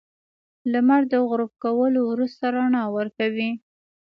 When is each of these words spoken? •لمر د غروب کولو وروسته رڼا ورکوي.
•لمر 0.71 1.01
د 1.11 1.13
غروب 1.29 1.51
کولو 1.63 1.99
وروسته 2.11 2.43
رڼا 2.55 2.83
ورکوي. 2.97 3.49